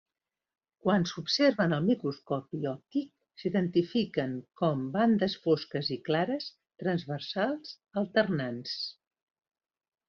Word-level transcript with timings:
Quan 0.85 1.03
s'observen 1.09 1.75
al 1.77 1.83
microscopi 1.89 2.61
òptic 2.71 3.43
s'identifiquen 3.43 4.33
com 4.63 4.83
bandes 4.99 5.37
fosques 5.45 5.93
i 5.99 6.01
clares 6.11 6.51
transversals 6.85 7.79
alternants. 8.05 8.77